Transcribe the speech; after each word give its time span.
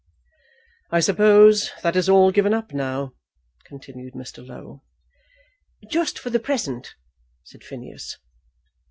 "I 0.89 0.99
suppose 0.99 1.69
that 1.83 1.95
is 1.95 2.09
all 2.09 2.31
given 2.31 2.55
up 2.55 2.73
now," 2.73 3.13
continued 3.65 4.15
Mr. 4.15 4.43
Low. 4.43 4.81
"Just 5.91 6.17
for 6.17 6.31
the 6.31 6.39
present," 6.39 6.95
said 7.43 7.63
Phineas. 7.63 8.17